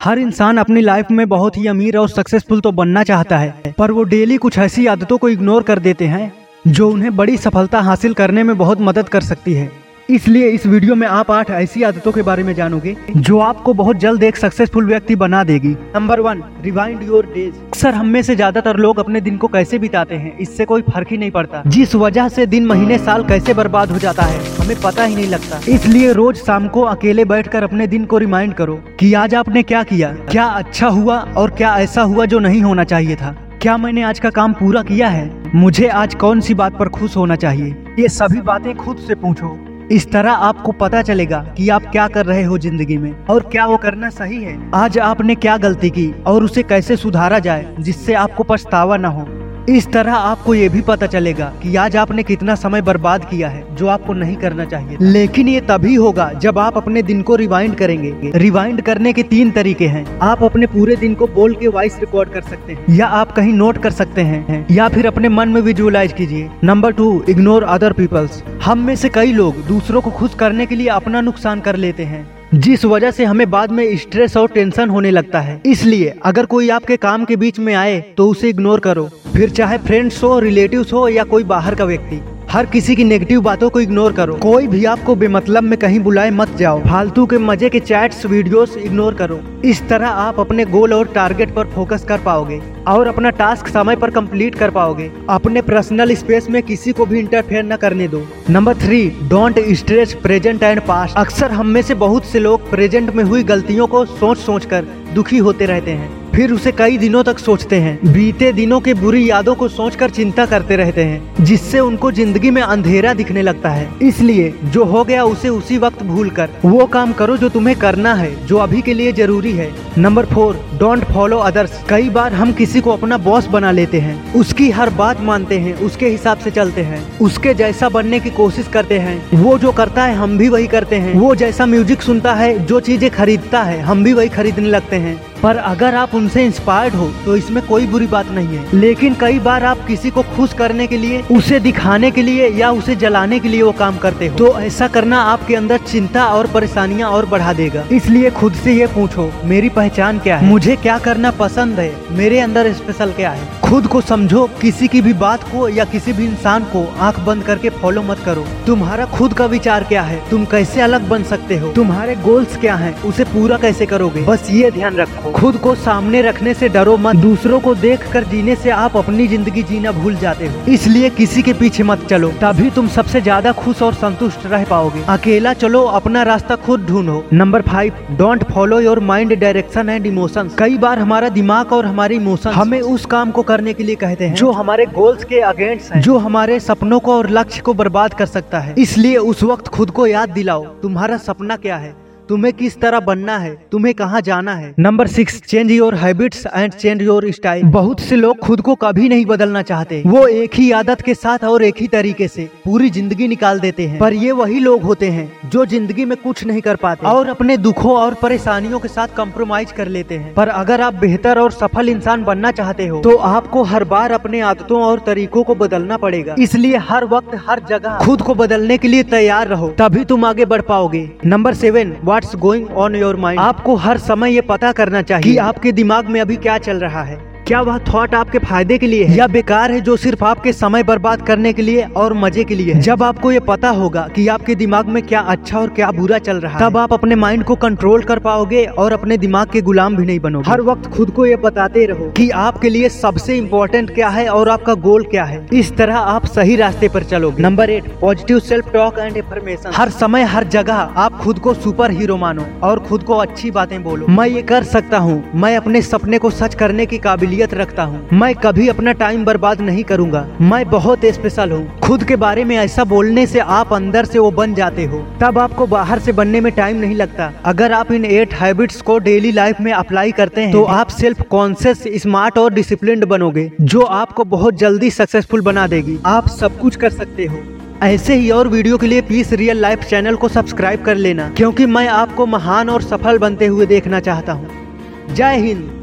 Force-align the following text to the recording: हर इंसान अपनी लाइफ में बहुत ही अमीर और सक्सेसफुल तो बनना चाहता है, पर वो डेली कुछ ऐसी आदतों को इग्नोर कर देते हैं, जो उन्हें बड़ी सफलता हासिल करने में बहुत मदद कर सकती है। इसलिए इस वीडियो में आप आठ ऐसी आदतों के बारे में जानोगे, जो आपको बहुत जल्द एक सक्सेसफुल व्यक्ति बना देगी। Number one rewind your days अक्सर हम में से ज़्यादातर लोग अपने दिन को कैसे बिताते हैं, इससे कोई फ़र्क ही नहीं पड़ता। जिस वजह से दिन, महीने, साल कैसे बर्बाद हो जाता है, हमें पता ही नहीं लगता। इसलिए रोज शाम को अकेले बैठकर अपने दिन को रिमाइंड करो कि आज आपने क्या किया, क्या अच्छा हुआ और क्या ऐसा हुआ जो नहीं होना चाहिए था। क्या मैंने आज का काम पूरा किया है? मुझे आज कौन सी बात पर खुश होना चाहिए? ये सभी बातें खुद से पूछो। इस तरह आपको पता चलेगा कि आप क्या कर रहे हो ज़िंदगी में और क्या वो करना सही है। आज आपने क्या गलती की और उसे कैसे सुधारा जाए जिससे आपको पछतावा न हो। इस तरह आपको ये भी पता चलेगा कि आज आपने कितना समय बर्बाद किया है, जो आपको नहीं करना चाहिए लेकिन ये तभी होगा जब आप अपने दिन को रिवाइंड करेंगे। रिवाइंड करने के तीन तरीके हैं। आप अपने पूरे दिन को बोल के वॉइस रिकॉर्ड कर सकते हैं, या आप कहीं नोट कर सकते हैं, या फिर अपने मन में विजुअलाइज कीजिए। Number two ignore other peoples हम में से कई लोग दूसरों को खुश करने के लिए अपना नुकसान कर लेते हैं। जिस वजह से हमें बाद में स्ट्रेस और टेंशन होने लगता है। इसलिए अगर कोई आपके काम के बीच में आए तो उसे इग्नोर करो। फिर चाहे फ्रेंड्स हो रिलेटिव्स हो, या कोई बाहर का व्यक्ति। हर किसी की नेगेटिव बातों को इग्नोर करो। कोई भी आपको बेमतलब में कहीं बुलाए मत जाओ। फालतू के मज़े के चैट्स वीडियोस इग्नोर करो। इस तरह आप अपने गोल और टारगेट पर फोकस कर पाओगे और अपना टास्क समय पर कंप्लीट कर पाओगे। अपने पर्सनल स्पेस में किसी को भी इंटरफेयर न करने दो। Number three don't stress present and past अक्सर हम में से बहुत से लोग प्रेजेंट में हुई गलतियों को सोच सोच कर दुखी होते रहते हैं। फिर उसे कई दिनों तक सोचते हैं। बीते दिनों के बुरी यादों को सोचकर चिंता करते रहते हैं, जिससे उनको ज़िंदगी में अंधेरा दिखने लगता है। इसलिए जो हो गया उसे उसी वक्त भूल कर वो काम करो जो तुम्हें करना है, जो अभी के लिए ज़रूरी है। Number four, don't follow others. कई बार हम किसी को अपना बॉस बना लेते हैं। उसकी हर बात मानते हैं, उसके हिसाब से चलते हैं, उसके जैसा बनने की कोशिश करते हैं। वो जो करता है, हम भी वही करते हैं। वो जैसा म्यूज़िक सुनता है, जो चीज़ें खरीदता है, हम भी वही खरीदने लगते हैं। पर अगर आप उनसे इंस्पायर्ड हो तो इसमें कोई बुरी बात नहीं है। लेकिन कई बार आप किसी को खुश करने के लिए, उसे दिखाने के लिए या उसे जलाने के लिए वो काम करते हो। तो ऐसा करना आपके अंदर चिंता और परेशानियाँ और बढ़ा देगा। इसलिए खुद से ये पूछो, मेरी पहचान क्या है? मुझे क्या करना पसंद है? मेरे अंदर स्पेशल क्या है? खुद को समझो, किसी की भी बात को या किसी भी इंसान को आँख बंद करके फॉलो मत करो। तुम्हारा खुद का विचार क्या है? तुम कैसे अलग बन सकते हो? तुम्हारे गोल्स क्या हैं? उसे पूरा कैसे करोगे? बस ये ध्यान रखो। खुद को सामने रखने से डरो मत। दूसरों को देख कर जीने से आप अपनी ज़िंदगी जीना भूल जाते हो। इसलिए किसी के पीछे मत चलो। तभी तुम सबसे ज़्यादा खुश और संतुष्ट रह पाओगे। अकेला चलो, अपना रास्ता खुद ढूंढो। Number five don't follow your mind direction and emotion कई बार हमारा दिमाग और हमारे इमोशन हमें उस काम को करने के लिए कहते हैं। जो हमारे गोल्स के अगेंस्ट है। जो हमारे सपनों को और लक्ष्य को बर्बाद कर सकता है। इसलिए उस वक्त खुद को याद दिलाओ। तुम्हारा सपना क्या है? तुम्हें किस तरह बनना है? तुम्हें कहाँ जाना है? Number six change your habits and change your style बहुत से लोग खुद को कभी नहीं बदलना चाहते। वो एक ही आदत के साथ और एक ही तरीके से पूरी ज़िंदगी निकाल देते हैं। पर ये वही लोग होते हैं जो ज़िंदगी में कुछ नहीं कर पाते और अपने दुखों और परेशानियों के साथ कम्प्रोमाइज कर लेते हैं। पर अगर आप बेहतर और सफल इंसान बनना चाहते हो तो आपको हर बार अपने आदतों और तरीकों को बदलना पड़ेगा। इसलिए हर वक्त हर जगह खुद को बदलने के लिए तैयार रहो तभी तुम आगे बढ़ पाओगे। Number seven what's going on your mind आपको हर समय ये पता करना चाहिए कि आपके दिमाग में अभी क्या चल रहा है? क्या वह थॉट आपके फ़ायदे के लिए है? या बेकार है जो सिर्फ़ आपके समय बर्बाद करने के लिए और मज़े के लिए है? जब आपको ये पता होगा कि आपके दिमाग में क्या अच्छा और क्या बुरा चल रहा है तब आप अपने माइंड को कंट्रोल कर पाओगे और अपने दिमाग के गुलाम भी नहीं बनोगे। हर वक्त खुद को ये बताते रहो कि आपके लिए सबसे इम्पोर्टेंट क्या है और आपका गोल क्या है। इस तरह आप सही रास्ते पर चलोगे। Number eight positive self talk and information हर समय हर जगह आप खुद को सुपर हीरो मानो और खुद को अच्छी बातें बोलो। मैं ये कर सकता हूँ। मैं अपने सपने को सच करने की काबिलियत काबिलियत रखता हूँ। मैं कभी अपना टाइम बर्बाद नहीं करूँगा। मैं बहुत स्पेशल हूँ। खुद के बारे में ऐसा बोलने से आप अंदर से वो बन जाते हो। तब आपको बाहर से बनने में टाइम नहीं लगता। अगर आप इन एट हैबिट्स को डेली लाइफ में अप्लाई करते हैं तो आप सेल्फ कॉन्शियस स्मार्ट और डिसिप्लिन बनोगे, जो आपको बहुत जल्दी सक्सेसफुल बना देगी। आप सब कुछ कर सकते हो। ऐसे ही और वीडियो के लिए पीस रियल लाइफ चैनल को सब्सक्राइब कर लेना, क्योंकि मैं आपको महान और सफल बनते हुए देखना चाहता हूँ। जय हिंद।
हर 0.00 0.18
इंसान 0.18 0.58
अपनी 0.58 0.80
लाइफ 0.80 1.06
में 1.10 1.28
बहुत 1.28 1.56
ही 1.56 1.66
अमीर 1.66 1.96
और 1.96 2.08
सक्सेसफुल 2.08 2.60
तो 2.60 2.70
बनना 2.72 3.02
चाहता 3.04 3.38
है, 3.38 3.74
पर 3.78 3.90
वो 3.90 4.02
डेली 4.02 4.36
कुछ 4.36 4.58
ऐसी 4.58 4.86
आदतों 4.86 5.16
को 5.18 5.28
इग्नोर 5.28 5.62
कर 5.62 5.78
देते 5.78 6.06
हैं, 6.06 6.32
जो 6.66 6.90
उन्हें 6.90 7.14
बड़ी 7.16 7.36
सफलता 7.36 7.80
हासिल 7.80 8.14
करने 8.14 8.42
में 8.42 8.56
बहुत 8.58 8.80
मदद 8.80 9.08
कर 9.08 9.20
सकती 9.20 9.54
है। 9.54 9.70
इसलिए 10.08 10.48
इस 10.48 10.64
वीडियो 10.66 10.94
में 10.94 11.06
आप 11.06 11.30
आठ 11.30 11.50
ऐसी 11.50 11.82
आदतों 11.82 12.12
के 12.12 12.22
बारे 12.22 12.42
में 12.42 12.52
जानोगे, 12.54 12.94
जो 13.16 13.38
आपको 13.38 13.72
बहुत 13.74 13.96
जल्द 13.96 14.22
एक 14.22 14.36
सक्सेसफुल 14.36 14.86
व्यक्ति 14.86 15.16
बना 15.16 15.42
देगी। 15.44 15.72
Number 15.94 16.20
one 16.20 16.42
rewind 16.62 17.02
your 17.02 17.26
days 17.26 17.54
अक्सर 17.56 17.94
हम 17.94 18.06
में 18.06 18.22
से 18.22 18.36
ज़्यादातर 18.36 18.76
लोग 18.76 18.98
अपने 18.98 19.20
दिन 19.20 19.36
को 19.36 19.48
कैसे 19.48 19.78
बिताते 19.78 20.14
हैं, 20.14 20.36
इससे 20.38 20.64
कोई 20.64 20.82
फ़र्क 20.82 21.08
ही 21.10 21.18
नहीं 21.18 21.30
पड़ता। 21.30 21.62
जिस 21.66 21.94
वजह 21.94 22.28
से 22.28 22.46
दिन, 22.46 22.66
महीने, 22.66 22.98
साल 22.98 23.24
कैसे 23.24 23.54
बर्बाद 23.54 23.90
हो 23.90 23.98
जाता 23.98 24.22
है, 24.22 24.40
हमें 24.56 24.76
पता 24.84 25.04
ही 25.04 25.14
नहीं 25.14 25.26
लगता। 25.26 25.60
इसलिए 25.68 26.12
रोज 26.12 26.36
शाम 26.36 26.68
को 26.68 26.82
अकेले 26.86 27.24
बैठकर 27.26 27.62
अपने 27.62 27.86
दिन 27.86 28.04
को 28.04 28.18
रिमाइंड 28.18 28.54
करो 28.54 28.80
कि 29.00 29.12
आज 29.14 29.34
आपने 29.34 29.62
क्या 29.64 29.82
किया, 29.84 30.12
क्या 30.30 30.44
अच्छा 30.44 30.88
हुआ 30.88 31.18
और 31.36 31.50
क्या 31.50 31.76
ऐसा 31.78 32.02
हुआ 32.02 32.24
जो 32.24 32.38
नहीं 32.38 32.62
होना 32.62 32.84
चाहिए 32.86 33.16
था। 33.16 33.36
क्या 33.62 33.76
मैंने 33.76 34.02
आज 34.02 34.18
का 34.18 34.30
काम 34.30 34.52
पूरा 34.54 34.82
किया 34.82 35.08
है? 35.08 35.30
मुझे 35.54 35.88
आज 35.88 36.14
कौन 36.14 36.40
सी 36.40 36.54
बात 36.54 36.78
पर 36.78 36.88
खुश 36.90 37.16
होना 37.16 37.36
चाहिए? 37.36 37.74
ये 37.98 38.08
सभी 38.10 38.40
बातें 38.42 38.74
खुद 38.76 38.96
से 38.98 39.14
पूछो। 39.14 39.58
इस 39.92 40.10
तरह 40.12 40.32
आपको 40.32 40.72
पता 40.72 41.00
चलेगा 41.02 41.38
कि 41.56 41.68
आप 41.68 41.82
क्या 41.82 42.06
कर 42.08 42.26
रहे 42.26 42.42
हो 42.42 42.58
ज़िंदगी 42.58 42.96
में 42.96 43.26
और 43.26 43.42
क्या 43.42 43.66
वो 43.66 43.76
करना 43.76 44.08
सही 44.10 44.42
है। 44.42 44.56
आज 44.74 44.98
आपने 44.98 45.34
क्या 45.34 45.56
गलती 45.56 45.90
की 45.90 46.10
और 46.26 46.44
उसे 46.44 46.62
कैसे 46.62 46.96
सुधारा 46.96 47.38
जाए 47.38 47.74
जिससे 47.80 48.14
आपको 48.14 48.44
पछतावा 48.44 48.96
न 48.96 49.04
हो। 49.04 49.26
इस 49.68 49.86
तरह 49.92 50.14
आपको 50.14 50.54
ये 50.54 50.68
भी 50.68 50.80
पता 50.80 51.06
चलेगा 51.06 51.46
कि 51.62 51.74
आज 51.76 51.96
आपने 51.96 52.22
कितना 52.22 52.54
समय 52.54 52.82
बर्बाद 52.82 53.24
किया 53.24 53.48
है, 53.48 53.76
जो 53.76 53.86
आपको 53.86 54.12
नहीं 54.12 54.36
करना 54.36 54.64
चाहिए 54.64 54.96
लेकिन 55.02 55.48
ये 55.48 55.60
तभी 55.60 55.94
होगा 55.94 56.30
जब 56.34 56.58
आप 56.58 56.76
अपने 56.76 57.02
दिन 57.02 57.20
को 57.22 57.36
रिवाइंड 57.36 57.74
करेंगे। 57.74 58.30
रिवाइंड 58.34 58.80
करने 58.82 59.12
के 59.12 59.22
तीन 59.24 59.50
तरीके 59.50 59.86
हैं। 59.86 60.04
आप 60.20 60.44
अपने 60.44 60.66
पूरे 60.66 60.96
दिन 60.96 61.14
को 61.14 61.26
बोल 61.26 61.54
के 61.54 61.68
वॉइस 61.68 61.98
रिकॉर्ड 62.00 62.30
कर 62.30 62.40
सकते 62.40 62.72
हैं, 62.72 62.96
या 62.96 63.06
आप 63.06 63.32
कहीं 63.32 63.52
नोट 63.52 63.78
कर 63.78 63.90
सकते 63.90 64.20
हैं, 64.20 64.66
या 64.70 64.88
फिर 64.88 65.06
अपने 65.06 65.28
मन 65.28 65.48
में 65.48 65.60
विजुअलाइज 65.60 66.12
कीजिए। 66.12 66.48
Number 66.64 66.92
two 66.92 67.22
ignore 67.28 67.64
other 67.66 67.92
peoples 67.92 68.42
हम 68.64 68.78
में 68.78 68.94
से 68.96 69.08
कई 69.10 69.32
लोग 69.32 69.64
दूसरों 69.66 70.00
को 70.00 70.10
खुश 70.10 70.34
करने 70.34 70.66
के 70.66 70.74
लिए 70.74 70.88
अपना 70.88 71.20
नुकसान 71.20 71.60
कर 71.60 71.76
लेते 71.76 72.04
हैं। 72.04 72.26
जिस 72.54 72.84
वजह 72.84 73.10
से 73.10 73.24
हमें 73.24 73.50
बाद 73.50 73.70
में 73.70 73.96
स्ट्रेस 73.96 74.36
और 74.36 74.48
टेंशन 74.48 74.90
होने 74.90 75.10
लगता 75.10 75.40
है। 75.40 75.60
इसलिए 75.66 76.14
अगर 76.24 76.46
कोई 76.46 76.68
आपके 76.68 76.96
काम 76.96 77.24
के 77.24 77.36
बीच 77.36 77.58
में 77.58 77.74
आए 77.74 78.00
तो 78.16 78.28
उसे 78.28 78.48
इग्नोर 78.48 78.80
करो। 78.80 79.08
फिर 79.32 79.50
चाहे 79.50 79.78
फ्रेंड्स 79.78 80.22
हो 80.22 80.38
रिलेटिव्स 80.38 80.92
हो, 80.92 81.08
या 81.08 81.24
कोई 81.24 81.44
बाहर 81.44 81.74
का 81.74 81.84
व्यक्ति। 81.84 82.20
हर 82.50 82.66
किसी 82.66 82.94
की 82.96 83.04
नेगेटिव 83.04 83.40
बातों 83.40 83.68
को 83.70 83.80
इग्नोर 83.80 84.12
करो। 84.12 84.34
कोई 84.34 84.66
भी 84.66 84.84
आपको 84.84 85.14
बेमतलब 85.14 85.62
में 85.62 85.78
कहीं 85.78 85.98
बुलाए 86.00 86.30
मत 86.30 86.56
जाओ। 86.56 86.80
फालतू 86.82 87.24
के 87.26 87.38
मज़े 87.38 87.68
के 87.68 87.80
चैट्स 87.80 88.24
वीडियोस 88.26 88.76
इग्नोर 88.76 89.14
करो। 89.14 89.40
इस 89.64 89.82
तरह 89.88 90.08
आप 90.08 90.38
अपने 90.40 90.64
गोल 90.64 90.94
और 90.94 91.06
टारगेट 91.14 91.54
पर 91.54 91.66
फोकस 91.66 92.04
कर 92.04 92.18
पाओगे 92.18 92.60
और 92.88 93.06
अपना 93.06 93.30
टास्क 93.32 93.68
समय 93.68 93.96
पर 93.96 94.10
कंप्लीट 94.10 94.54
कर 94.54 94.70
पाओगे। 94.70 95.10
अपने 95.30 95.62
पर्सनल 95.62 96.14
स्पेस 96.14 96.48
में 96.50 96.62
किसी 96.62 96.92
को 96.92 97.06
भी 97.06 97.18
इंटरफेयर 97.18 97.64
न 97.64 97.76
करने 97.76 98.08
दो। 98.08 98.22
Number 98.50 98.76
three 98.76 99.08
don't 99.24 99.60
stress 99.72 100.14
present 100.14 100.62
and 100.62 100.80
past 100.80 101.16
अक्सर 101.16 101.50
हम 101.50 101.66
में 101.66 101.82
से 101.82 101.94
बहुत 101.96 102.24
से 102.24 102.40
लोग 102.40 102.70
प्रेजेंट 102.70 103.10
में 103.10 103.24
हुई 103.24 103.42
गलतियों 103.44 103.86
को 103.86 104.04
सोच 104.06 104.38
सोच 104.38 104.64
कर 104.64 104.86
दुखी 105.14 105.38
होते 105.38 105.66
रहते 105.66 105.90
हैं। 105.90 106.17
फिर 106.34 106.52
उसे 106.52 106.72
कई 106.72 106.98
दिनों 106.98 107.22
तक 107.24 107.38
सोचते 107.38 107.76
हैं। 107.76 108.12
बीते 108.12 108.52
दिनों 108.52 108.80
के 108.80 108.94
बुरी 108.94 109.28
यादों 109.30 109.54
को 109.54 109.68
सोचकर 109.68 110.10
चिंता 110.10 110.46
करते 110.46 110.76
रहते 110.76 111.04
हैं, 111.04 111.44
जिससे 111.44 111.80
उनको 111.80 112.10
ज़िंदगी 112.12 112.50
में 112.50 112.60
अंधेरा 112.62 113.14
दिखने 113.14 113.42
लगता 113.42 113.70
है। 113.70 113.88
इसलिए 114.02 114.52
जो 114.64 114.84
हो 114.84 115.04
गया 115.04 115.24
उसे 115.24 115.48
उसी 115.48 115.78
वक्त 115.78 116.02
भूल 116.02 116.30
कर 116.30 116.50
वो 116.64 116.86
काम 116.86 117.12
करो 117.12 117.36
जो 117.36 117.48
तुम्हें 117.48 117.76
करना 117.76 118.14
है, 118.14 118.34
जो 118.46 118.58
अभी 118.58 118.82
के 118.82 118.94
लिए 118.94 119.12
ज़रूरी 119.12 119.52
है। 119.52 119.70
Number 119.98 120.26
four, 120.26 120.60
don't 120.80 121.04
follow 121.04 121.38
others. 121.38 121.82
कई 121.88 122.08
बार 122.10 122.32
हम 122.32 122.52
किसी 122.52 122.80
को 122.80 122.90
अपना 122.90 123.18
बॉस 123.18 123.46
बना 123.46 123.70
लेते 123.70 124.00
हैं। 124.00 124.32
उसकी 124.34 124.70
हर 124.70 124.90
बात 124.90 125.20
मानते 125.20 125.58
हैं, 125.58 125.74
उसके 125.76 126.08
हिसाब 126.08 126.38
से 126.38 126.50
चलते 126.50 126.82
हैं, 126.82 127.02
उसके 127.18 127.54
जैसा 127.54 127.88
बनने 127.88 128.20
की 128.20 128.30
कोशिश 128.30 128.68
करते 128.68 128.98
हैं। 128.98 129.20
वो 129.34 129.56
जो 129.58 129.72
करता 129.72 130.04
है, 130.04 130.14
हम 130.16 130.36
भी 130.38 130.48
वही 130.48 130.66
करते 130.66 130.96
हैं। 130.96 131.14
वो 131.14 131.34
जैसा 131.34 131.66
म्यूज़िक 131.66 132.02
सुनता 132.02 132.34
है, 132.34 132.58
जो 132.66 132.80
चीज़ें 132.80 133.10
खरीदता 133.10 133.62
है, 133.62 133.80
हम 133.80 134.04
भी 134.04 134.12
वही 134.12 134.28
खरीदने 134.28 134.68
लगते 134.68 134.96
हैं। 134.96 135.20
पर 135.42 135.56
अगर 135.56 135.94
आप 135.94 136.14
उनसे 136.14 136.44
इंस्पायर्ड 136.44 136.94
हो 136.94 137.06
तो 137.24 137.36
इसमें 137.36 137.64
कोई 137.66 137.86
बुरी 137.86 138.06
बात 138.06 138.30
नहीं 138.30 138.56
है। 138.56 138.66
लेकिन 138.74 139.14
कई 139.20 139.38
बार 139.38 139.64
आप 139.64 139.86
किसी 139.86 140.10
को 140.10 140.22
खुश 140.36 140.52
करने 140.52 140.86
के 140.86 140.96
लिए, 140.96 141.20
उसे 141.30 141.60
दिखाने 141.60 142.10
के 142.10 142.22
लिए 142.22 142.48
या 142.50 142.70
उसे 142.70 142.96
जलाने 142.96 143.38
के 143.38 143.48
लिए 143.48 143.62
वो 143.62 143.72
काम 143.72 143.96
करते 143.96 144.26
हो। 144.26 144.36
तो 144.36 144.58
ऐसा 144.60 144.88
करना 144.88 145.22
आपके 145.22 145.54
अंदर 145.54 145.78
चिंता 145.82 146.24
और 146.26 146.46
परेशानियाँ 146.46 147.10
और 147.10 147.26
बढ़ा 147.26 147.52
देगा। 147.52 147.84
इसलिए 147.92 148.30
खुद 148.30 148.54
से 148.54 148.72
ये 148.72 148.86
पूछो, 148.86 149.30
मेरी 149.44 149.68
पहचान 149.68 150.18
क्या 150.18 150.36
है? 150.36 150.46
मुझे 150.46 150.76
क्या 150.76 150.98
करना 150.98 151.30
पसंद 151.30 151.78
है? 151.80 151.94
मेरे 152.10 152.40
अंदर 152.40 152.72
स्पेशल 152.72 153.12
क्या 153.12 153.30
है? 153.30 153.48
खुद 153.60 153.86
को 153.86 154.00
समझो, 154.00 154.46
किसी 154.60 154.88
की 154.88 155.00
भी 155.00 155.12
बात 155.12 155.42
को 155.42 155.68
या 155.68 155.84
किसी 155.84 156.12
भी 156.12 156.24
इंसान 156.24 156.64
को 156.64 156.86
आँख 157.00 157.18
बंद 157.20 157.42
करके 157.42 157.70
फॉलो 157.70 158.02
मत 158.02 158.18
करो। 158.24 158.46
तुम्हारा 158.66 159.04
खुद 159.06 159.32
का 159.32 159.46
विचार 159.46 159.84
क्या 159.84 160.02
है? 160.02 160.20
तुम 160.30 160.44
कैसे 160.44 160.80
अलग 160.80 161.08
बन 161.08 161.22
सकते 161.22 161.58
हो? 161.58 161.72
तुम्हारे 161.72 162.14
गोल्स 162.16 162.56
क्या 162.56 162.74
हैं? 162.74 163.02
उसे 163.02 163.24
पूरा 163.24 163.56
कैसे 163.56 163.86
करोगे? 163.86 164.22
बस 164.22 164.48
ये 164.50 164.70
ध्यान 164.70 164.96
रखो। 164.96 165.27
खुद 165.32 165.56
को 165.56 165.74
सामने 165.76 166.20
रखने 166.22 166.52
से 166.54 166.68
डरो 166.68 166.96
मत। 166.96 167.16
दूसरों 167.16 167.58
को 167.60 167.74
देख 167.76 168.10
कर 168.12 168.24
जीने 168.24 168.54
से 168.56 168.70
आप 168.70 168.96
अपनी 168.96 169.26
ज़िंदगी 169.28 169.62
जीना 169.62 169.92
भूल 169.92 170.14
जाते 170.16 170.46
हो। 170.46 170.72
इसलिए 170.72 171.10
किसी 171.10 171.42
के 171.42 171.52
पीछे 171.52 171.82
मत 171.82 172.06
चलो। 172.06 172.30
तभी 172.40 172.70
तुम 172.70 172.88
सबसे 172.88 173.20
ज़्यादा 173.20 173.52
खुश 173.54 173.82
और 173.82 173.94
संतुष्ट 173.94 174.46
रह 174.46 174.64
पाओगे। 174.64 175.02
अकेला 175.08 175.52
चलो, 175.54 175.82
अपना 175.98 176.22
रास्ता 176.22 176.56
खुद 176.58 176.86
ढूंढो। 176.86 177.22
Number 177.32 177.62
five 177.62 177.92
don't 178.18 178.44
follow 178.44 178.80
your 178.80 179.00
mind 179.02 179.34
direction 179.34 179.88
and 179.88 180.06
emotion 180.06 180.50
कई 180.58 180.78
बार 180.78 180.98
हमारा 180.98 181.28
दिमाग 181.30 181.72
और 181.72 181.86
हमारे 181.86 182.16
इमोशन 182.16 182.50
हमें 182.50 182.80
उस 182.80 183.06
काम 183.06 183.30
को 183.30 183.42
करने 183.44 183.74
के 183.74 183.84
लिए 183.84 183.94
कहते 183.96 184.26
हैं। 184.26 184.34
जो 184.34 184.50
हमारे 184.52 184.86
गोल्स 184.94 185.24
के 185.24 185.40
अगेंस्ट 185.42 185.92
है। 185.92 186.00
जो 186.00 186.18
हमारे 186.18 186.58
सपनों 186.60 187.00
को 187.00 187.14
और 187.14 187.30
लक्ष्य 187.30 187.60
को 187.60 187.74
बर्बाद 187.74 188.14
कर 188.14 188.26
सकता 188.28 188.60
है। 188.60 188.74
इसलिए 188.78 189.16
उस 189.16 189.42
वक्त 189.44 189.68
खुद 189.68 189.90
को 189.90 190.06
याद 190.06 190.30
दिलाओ। 190.30 190.64
तुम्हारा 190.82 191.16
सपना 191.18 191.56
क्या 191.58 191.76
है? 191.76 191.94
तुम्हें 192.28 192.52
किस 192.52 192.76
तरह 192.80 193.00
बनना 193.00 193.36
है? 193.38 193.54
तुम्हें 193.72 193.92
कहाँ 193.94 194.20
जाना 194.20 194.54
है? 194.54 194.74
Number 194.78 195.06
six 195.08 195.40
change 195.42 195.70
your 195.70 195.94
habits 195.94 196.46
and 196.46 196.72
change 196.72 197.02
your 197.02 197.30
style 197.32 197.62
बहुत 197.70 198.00
से 198.00 198.16
लोग 198.16 198.38
खुद 198.38 198.60
को 198.60 198.74
कभी 198.76 199.08
नहीं 199.08 199.24
बदलना 199.26 199.62
चाहते। 199.62 200.02
वो 200.06 200.26
एक 200.28 200.54
ही 200.54 200.70
आदत 200.72 201.00
के 201.00 201.14
साथ 201.14 201.44
और 201.44 201.62
एक 201.64 201.80
ही 201.80 201.86
तरीके 201.88 202.28
से 202.28 202.48
पूरी 202.64 202.90
ज़िंदगी 202.90 203.28
निकाल 203.28 203.60
देते 203.60 203.86
हैं। 203.86 203.98
पर 203.98 204.12
ये 204.14 204.32
वही 204.32 204.58
लोग 204.60 204.82
होते 204.82 205.10
हैं 205.10 205.50
जो 205.50 205.64
ज़िंदगी 205.66 206.04
में 206.04 206.16
कुछ 206.18 206.44
नहीं 206.46 206.60
कर 206.60 206.76
पाते 206.76 207.06
और 207.06 207.28
अपने 207.28 207.56
दुखों 207.58 207.96
और 207.96 208.14
परेशानियों 208.22 208.78
के 208.78 208.88
साथ 208.88 209.16
कम्प्रोमाइज 209.16 209.72
कर 209.72 209.88
लेते 209.88 210.16
हैं। 210.16 210.34
पर 210.34 210.48
अगर 210.50 210.80
आप 210.80 210.94
बेहतर 210.96 211.38
और 211.38 211.52
सफल 211.52 211.88
इंसान 211.88 212.24
बनना 212.24 212.50
चाहते 212.52 212.86
हो 212.86 213.00
तो 213.00 213.16
आपको 213.28 213.62
हर 213.64 213.84
बार 213.86 214.12
अपने 214.12 214.40
आदतों 214.42 214.82
और 214.82 215.02
तरीकों 215.06 215.42
को 215.44 215.54
बदलना 215.56 215.96
पड़ेगा। 215.96 216.34
इसलिए 216.38 216.76
हर 216.88 217.04
वक्त 217.06 217.40
हर 217.48 217.62
जगह 217.68 217.98
खुद 218.02 218.22
को 218.22 218.34
बदलने 218.36 218.78
के 218.78 218.88
लिए 218.88 219.02
तैयार 219.08 219.48
रहो 219.48 219.68
तभी 219.78 220.04
तुम 220.04 220.24
आगे 220.24 220.44
बढ़ 220.46 220.62
पाओगे। 220.64 221.08
Number 221.26 221.54
seven 221.56 221.96
what's 222.18 222.36
going 222.36 222.70
on 222.76 222.94
your 222.96 223.16
mind 223.16 223.40
आपको 223.40 223.74
हर 223.76 223.98
समय 223.98 224.32
ये 224.34 224.40
पता 224.40 224.70
करना 224.72 225.02
चाहिए 225.02 225.22
कि 225.22 225.36
आपके 225.38 225.72
दिमाग 225.72 226.08
में 226.10 226.20
अभी 226.20 226.36
क्या 226.36 226.56
चल 226.58 226.78
रहा 226.80 227.02
है? 227.02 227.16
क्या 227.48 227.60
वह 227.60 227.78
थॉट 227.84 228.14
आपके 228.14 228.38
फ़ायदे 228.38 228.76
के 228.78 228.86
लिए 228.86 229.04
है? 229.04 229.16
या 229.16 229.26
बेकार 229.26 229.72
है 229.72 229.80
जो 229.80 229.96
सिर्फ़ 229.96 230.24
आपके 230.24 230.52
समय 230.52 230.82
बर्बाद 230.82 231.20
करने 231.22 231.52
के 231.52 231.62
लिए 231.62 231.82
और 231.96 232.14
मज़े 232.14 232.42
के 232.44 232.54
लिए 232.54 232.72
है? 232.72 232.80
जब 232.80 233.02
आपको 233.02 233.30
ये 233.32 233.40
पता 233.40 233.68
होगा 233.68 234.06
कि 234.16 234.26
आपके 234.28 234.54
दिमाग 234.54 234.88
में 234.88 235.02
क्या 235.02 235.20
अच्छा 235.20 235.58
और 235.58 235.70
क्या 235.70 235.90
बुरा 235.90 236.18
चल 236.18 236.36
रहा 236.36 236.52
है 236.52 236.60
तब 236.60 236.76
आप 236.76 236.92
अपने 236.92 237.14
माइंड 237.14 237.44
को 237.44 237.54
कंट्रोल 237.56 238.02
कर 238.02 238.18
पाओगे 238.18 238.64
और 238.64 238.92
अपने 238.92 239.16
दिमाग 239.16 239.50
के 239.50 239.60
गुलाम 239.60 239.96
भी 239.96 240.04
नहीं 240.06 240.18
बनोगे। 240.20 240.50
हर 240.50 240.60
वक्त 240.60 240.90
खुद 240.90 241.10
को 241.10 241.26
ये 241.26 241.36
बताते 241.36 241.84
रहो 241.86 242.10
कि 242.16 242.28
आपके 242.40 242.68
लिए 242.68 242.88
सबसे 242.88 243.36
इम्पोर्टेंट 243.36 243.94
क्या 243.94 244.08
है 244.08 244.28
और 244.28 244.48
आपका 244.48 244.74
गोल 244.80 245.04
क्या 245.04 245.24
है। 245.24 245.40
इस 245.52 245.72
तरह 245.76 245.96
आप 245.96 246.26
सही 246.26 246.56
रास्ते 246.56 246.88
पर 246.88 247.04
चलोगे। 247.04 247.42
Number 247.42 247.70
eight 247.70 247.88
positive 248.00 248.38
self 248.40 248.72
talk 248.72 248.98
and 248.98 249.16
information 249.16 249.72
हर 249.74 249.90
समय 249.94 250.24
हर 250.24 250.48
जगह 250.48 250.74
आप 250.74 251.18
खुद 251.20 251.38
को 251.38 251.54
सुपर 251.54 251.90
हीरो 251.90 252.16
मानो 252.16 252.46
और 252.62 252.80
खुद 252.80 253.02
को 253.02 253.16
अच्छी 253.16 253.50
बातें 253.50 253.82
बोलो। 253.82 254.06
मैं 254.10 254.28
ये 254.28 254.42
कर 254.42 254.64
सकता 254.66 254.98
हूँ। 254.98 255.22
मैं 255.34 255.56
अपने 255.56 255.82
सपने 255.84 256.18
को 256.18 256.30
सच 256.32 256.54
करने 256.54 256.86
की 256.86 256.98
काबिलियत 256.98 257.36
काबिलियत 257.38 257.54
रखता 257.54 257.82
हूँ। 257.82 258.08
मैं 258.12 258.34
कभी 258.34 258.68
अपना 258.68 258.92
टाइम 258.94 259.24
बर्बाद 259.24 259.60
नहीं 259.60 259.84
करूँगा। 259.84 260.26
मैं 260.42 260.64
बहुत 260.70 261.04
स्पेशल 261.06 261.50
हूँ। 261.52 261.78
खुद 261.80 262.04
के 262.04 262.16
बारे 262.16 262.44
में 262.44 262.56
ऐसा 262.56 262.84
बोलने 262.84 263.26
से 263.26 263.38
आप 263.38 263.72
अंदर 263.72 264.04
से 264.04 264.18
वो 264.18 264.30
बन 264.30 264.54
जाते 264.54 264.84
हो। 264.84 264.98
तब 265.20 265.38
आपको 265.38 265.66
बाहर 265.66 265.98
से 265.98 266.12
बनने 266.12 266.40
में 266.40 266.52
टाइम 266.52 266.76
नहीं 266.76 266.94
लगता। 266.94 267.32
अगर 267.44 267.72
आप 267.72 267.92
इन 267.92 268.04
एट 268.04 268.34
हैबिट्स 268.34 268.80
को 268.82 268.98
डेली 269.00 269.32
लाइफ 269.32 269.60
में 269.60 269.72
अप्लाई 269.72 270.12
करते 270.12 270.40
हैं 270.40 270.52
तो 270.52 270.62
आप 270.64 270.88
सेल्फ 270.90 271.22
कॉन्शियस 271.30 271.84
स्मार्ट 272.02 272.38
और 272.38 272.52
डिसिप्लिन 272.54 273.04
बनोगे, 273.06 273.50
जो 273.60 273.80
आपको 273.82 274.24
बहुत 274.26 274.58
जल्दी 274.58 274.90
सक्सेसफुल 274.90 275.40
बना 275.42 275.66
देगी। 275.66 275.98
आप 276.06 276.28
सब 276.30 276.58
कुछ 276.60 276.76
कर 276.76 276.90
सकते 276.90 277.26
हो। 277.26 277.42
ऐसे 277.82 278.14
ही 278.14 278.30
और 278.30 278.48
वीडियो 278.48 278.78
के 278.78 278.86
लिए 278.86 279.00
पीस 279.02 279.32
रियल 279.32 279.60
लाइफ 279.60 279.84
चैनल 279.84 280.16
को 280.16 280.28
सब्सक्राइब 280.28 280.82
कर 280.84 280.96
लेना, 280.96 281.28
क्योंकि 281.36 281.66
मैं 281.66 281.86
आपको 281.88 282.26
महान 282.26 282.70
और 282.70 282.82
सफल 282.82 283.18
बनते 283.18 283.46
हुए 283.46 283.66
देखना 283.66 284.00
चाहता 284.00 284.32
हूँ। 284.32 285.14
जय 285.14 285.36
हिंद। 285.38 285.77